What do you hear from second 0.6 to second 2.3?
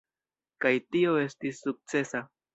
Kaj tio estis sukcesa.